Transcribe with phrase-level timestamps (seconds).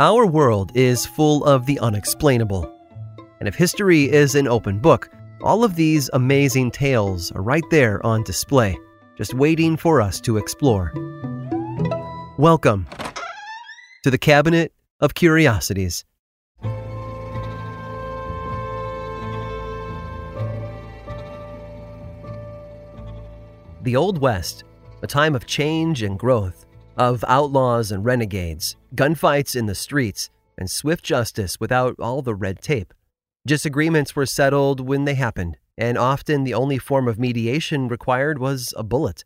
[0.00, 2.74] Our world is full of the unexplainable.
[3.38, 5.10] And if history is an open book,
[5.42, 8.78] all of these amazing tales are right there on display,
[9.18, 10.90] just waiting for us to explore.
[12.38, 12.88] Welcome
[14.02, 16.06] to the Cabinet of Curiosities.
[23.82, 24.64] The Old West,
[25.02, 26.64] a time of change and growth,
[27.00, 32.60] of outlaws and renegades, gunfights in the streets, and swift justice without all the red
[32.60, 32.92] tape.
[33.46, 38.74] Disagreements were settled when they happened, and often the only form of mediation required was
[38.76, 39.24] a bullet.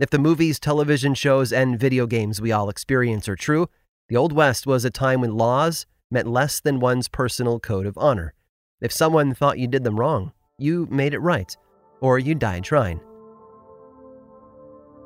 [0.00, 3.68] If the movies, television shows, and video games we all experience are true,
[4.08, 7.96] the Old West was a time when laws meant less than one's personal code of
[7.96, 8.34] honor.
[8.80, 11.56] If someone thought you did them wrong, you made it right,
[12.00, 13.00] or you died trying.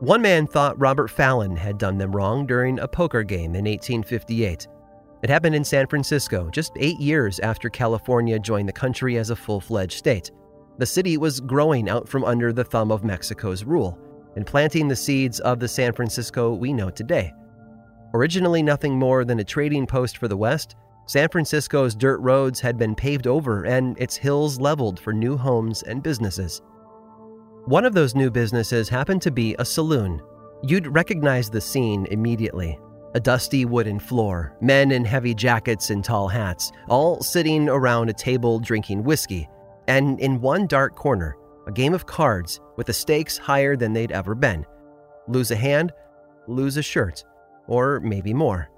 [0.01, 4.69] One man thought Robert Fallon had done them wrong during a poker game in 1858.
[5.23, 9.37] It happened in San Francisco, just eight years after California joined the country as a
[9.37, 10.31] full fledged state.
[10.77, 13.99] The city was growing out from under the thumb of Mexico's rule
[14.37, 17.33] and planting the seeds of the San Francisco we know today.
[18.13, 22.77] Originally nothing more than a trading post for the West, San Francisco's dirt roads had
[22.77, 26.61] been paved over and its hills leveled for new homes and businesses.
[27.67, 30.23] One of those new businesses happened to be a saloon.
[30.63, 32.79] You'd recognize the scene immediately.
[33.17, 38.13] A dusty wooden floor, men in heavy jackets and tall hats, all sitting around a
[38.13, 39.49] table drinking whiskey,
[39.89, 44.13] and in one dark corner, a game of cards with the stakes higher than they'd
[44.13, 44.65] ever been.
[45.27, 45.93] Lose a hand,
[46.47, 47.25] lose a shirt,
[47.67, 48.71] or maybe more.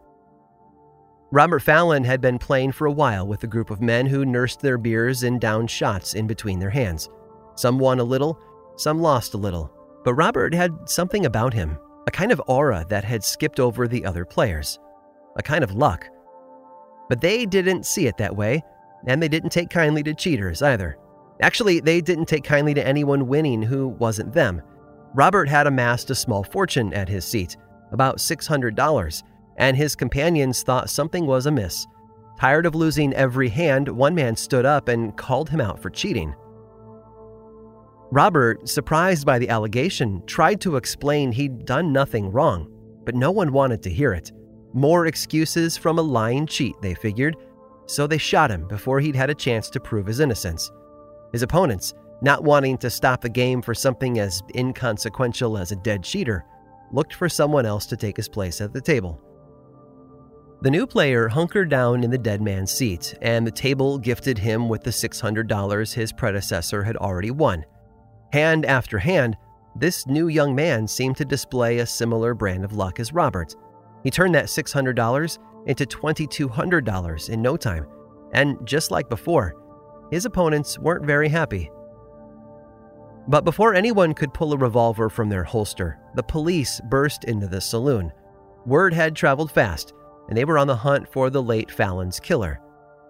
[1.30, 4.60] Robert Fallon had been playing for a while with a group of men who nursed
[4.60, 7.10] their beers and downed shots in between their hands.
[7.54, 8.38] Some won a little,
[8.80, 9.72] some lost a little,
[10.04, 14.04] but Robert had something about him, a kind of aura that had skipped over the
[14.04, 14.78] other players,
[15.36, 16.06] a kind of luck.
[17.08, 18.62] But they didn't see it that way,
[19.06, 20.98] and they didn't take kindly to cheaters either.
[21.40, 24.60] Actually, they didn't take kindly to anyone winning who wasn't them.
[25.14, 27.56] Robert had amassed a small fortune at his seat,
[27.92, 29.22] about $600,
[29.56, 31.86] and his companions thought something was amiss.
[32.38, 36.34] Tired of losing every hand, one man stood up and called him out for cheating.
[38.10, 42.72] Robert, surprised by the allegation, tried to explain he'd done nothing wrong,
[43.04, 44.32] but no one wanted to hear it.
[44.72, 47.36] More excuses from a lying cheat, they figured,
[47.86, 50.70] so they shot him before he'd had a chance to prove his innocence.
[51.32, 51.92] His opponents,
[52.22, 56.44] not wanting to stop the game for something as inconsequential as a dead cheater,
[56.92, 59.20] looked for someone else to take his place at the table.
[60.62, 64.68] The new player hunkered down in the dead man's seat, and the table gifted him
[64.68, 67.64] with the $600 his predecessor had already won.
[68.32, 69.36] Hand after hand,
[69.74, 73.56] this new young man seemed to display a similar brand of luck as Roberts.
[74.02, 77.86] He turned that $600 into $2,200 in no time,
[78.32, 79.54] and just like before,
[80.10, 81.70] his opponents weren't very happy.
[83.28, 87.60] But before anyone could pull a revolver from their holster, the police burst into the
[87.60, 88.12] saloon.
[88.64, 89.92] Word had traveled fast,
[90.28, 92.60] and they were on the hunt for the late Fallon's killer.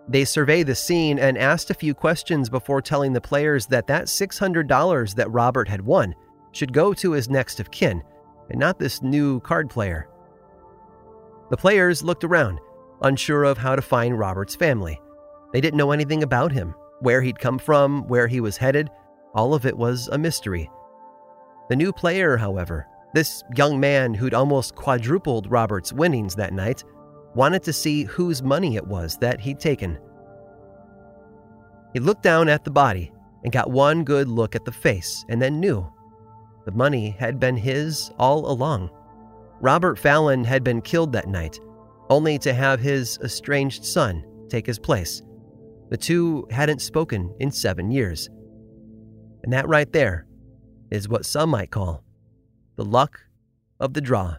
[0.08, 4.06] They surveyed the scene and asked a few questions before telling the players that that
[4.06, 6.14] $600 that Robert had won
[6.52, 8.02] should go to his next of kin,
[8.48, 10.08] and not this new card player.
[11.50, 12.58] The players looked around,
[13.02, 14.98] unsure of how to find Robert's family.
[15.52, 18.88] They didn't know anything about him, where he'd come from, where he was headed.
[19.34, 20.70] All of it was a mystery.
[21.68, 26.82] The new player, however, this young man who'd almost quadrupled Robert's winnings that night,
[27.38, 29.96] wanted to see whose money it was that he'd taken.
[31.92, 33.12] He looked down at the body
[33.44, 35.88] and got one good look at the face and then knew
[36.64, 38.90] the money had been his all along.
[39.60, 41.60] Robert Fallon had been killed that night,
[42.10, 45.22] only to have his estranged son take his place.
[45.90, 48.28] The two hadn't spoken in seven years.
[49.44, 50.26] And that right there
[50.90, 52.02] is what some might call
[52.74, 53.20] the luck
[53.78, 54.38] of the draw.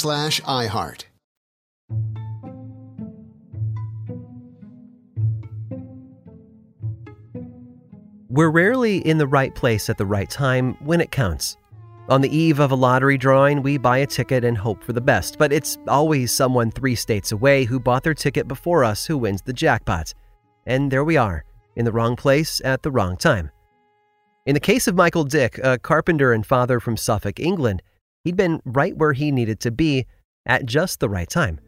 [0.01, 1.03] slash iHeart.
[8.27, 11.55] We're rarely in the right place at the right time when it counts.
[12.09, 14.99] On the eve of a lottery drawing, we buy a ticket and hope for the
[15.01, 19.19] best, but it's always someone three states away who bought their ticket before us who
[19.19, 20.15] wins the jackpot.
[20.65, 21.45] And there we are,
[21.75, 23.51] in the wrong place at the wrong time.
[24.47, 27.83] In the case of Michael Dick, a carpenter and father from Suffolk, England,
[28.23, 30.05] he'd been right where he needed to be
[30.45, 31.59] at just the right time.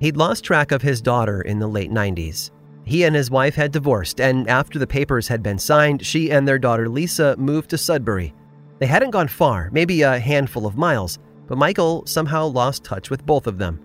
[0.00, 2.50] He'd lost track of his daughter in the late 90s.
[2.84, 6.46] He and his wife had divorced, and after the papers had been signed, she and
[6.46, 8.34] their daughter Lisa moved to Sudbury.
[8.78, 13.24] They hadn't gone far, maybe a handful of miles, but Michael somehow lost touch with
[13.24, 13.80] both of them.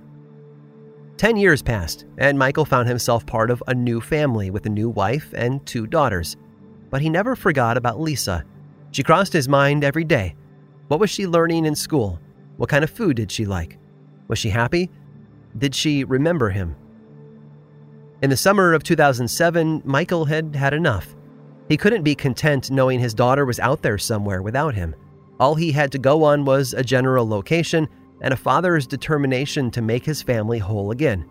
[1.16, 4.90] Ten years passed, and Michael found himself part of a new family with a new
[4.90, 6.38] wife and two daughters.
[6.90, 8.44] But he never forgot about Lisa.
[8.92, 10.36] She crossed his mind every day.
[10.90, 12.20] What was she learning in school?
[12.58, 13.78] What kind of food did she like?
[14.28, 14.90] Was she happy?
[15.56, 16.76] Did she remember him?
[18.24, 21.16] In the summer of 2007, Michael had had enough.
[21.68, 24.96] He couldn't be content knowing his daughter was out there somewhere without him.
[25.40, 27.88] All he had to go on was a general location
[28.22, 31.24] and a father's determination to make his family whole again.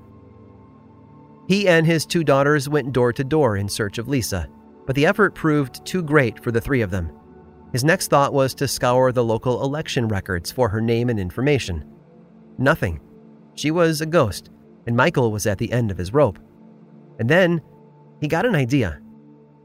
[1.49, 4.49] He and his two daughters went door to door in search of Lisa,
[4.87, 7.11] but the effort proved too great for the three of them.
[7.73, 11.85] His next thought was to scour the local election records for her name and information.
[12.57, 13.01] Nothing.
[13.55, 14.51] She was a ghost,
[14.87, 16.39] and Michael was at the end of his rope.
[17.19, 17.61] And then
[18.21, 19.01] he got an idea.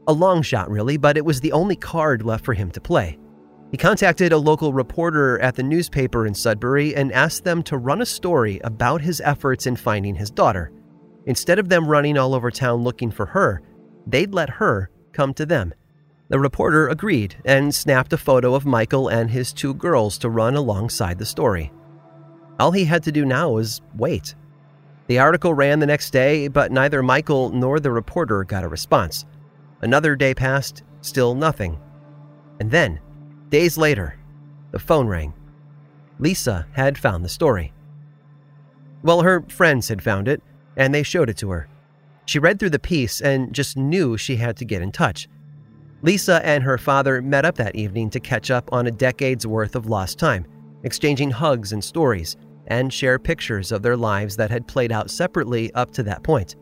[0.06, 3.18] A long shot, really, but it was the only card left for him to play.
[3.70, 8.02] He contacted a local reporter at the newspaper in Sudbury and asked them to run
[8.02, 10.70] a story about his efforts in finding his daughter.
[11.26, 13.62] Instead of them running all over town looking for her,
[14.06, 15.72] they'd let her come to them.
[16.28, 20.54] The reporter agreed and snapped a photo of Michael and his two girls to run
[20.54, 21.70] alongside the story.
[22.58, 24.34] All he had to do now was wait.
[25.06, 29.26] The article ran the next day, but neither Michael nor the reporter got a response.
[29.82, 31.78] Another day passed, still nothing.
[32.58, 33.00] And then,
[33.50, 34.18] days later,
[34.70, 35.34] the phone rang.
[36.18, 37.74] Lisa had found the story.
[39.02, 40.42] Well, her friends had found it,
[40.74, 41.68] and they showed it to her.
[42.24, 45.28] She read through the piece and just knew she had to get in touch.
[46.04, 49.74] Lisa and her father met up that evening to catch up on a decade's worth
[49.74, 50.44] of lost time,
[50.82, 55.72] exchanging hugs and stories, and share pictures of their lives that had played out separately
[55.72, 56.56] up to that point.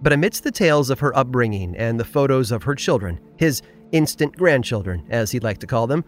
[0.00, 4.36] But amidst the tales of her upbringing and the photos of her children, his instant
[4.36, 6.04] grandchildren, as he'd like to call them,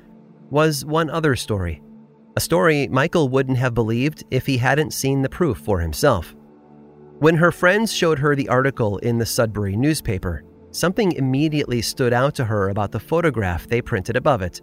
[0.48, 1.82] was one other story.
[2.36, 6.36] A story Michael wouldn't have believed if he hadn't seen the proof for himself.
[7.18, 12.34] When her friends showed her the article in the Sudbury newspaper, something immediately stood out
[12.36, 14.60] to her about the photograph they printed above it.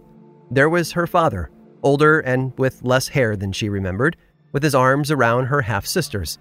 [0.50, 1.50] There was her father,
[1.82, 4.16] older and with less hair than she remembered,
[4.52, 6.38] with his arms around her half sisters.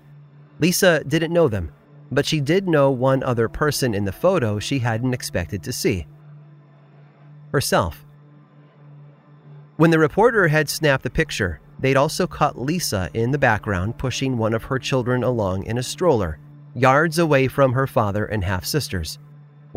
[0.59, 1.71] Lisa didn't know them,
[2.11, 6.07] but she did know one other person in the photo she hadn't expected to see
[7.51, 8.05] herself.
[9.77, 14.37] When the reporter had snapped the picture, they'd also caught Lisa in the background pushing
[14.37, 16.39] one of her children along in a stroller,
[16.73, 19.19] yards away from her father and half sisters.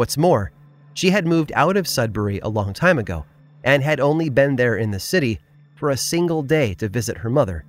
[0.01, 0.51] What's more,
[0.95, 3.27] she had moved out of Sudbury a long time ago
[3.63, 5.41] and had only been there in the city
[5.75, 7.67] for a single day to visit her mother.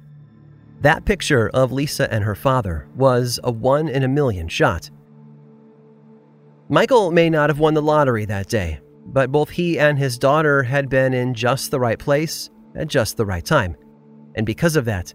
[0.79, 4.89] That picture of Lisa and her father was a one in a million shot.
[6.69, 10.63] Michael may not have won the lottery that day, but both he and his daughter
[10.63, 13.75] had been in just the right place at just the right time.
[14.35, 15.13] And because of that,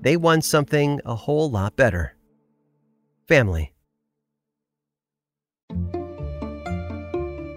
[0.00, 2.16] they won something a whole lot better
[3.28, 3.73] family.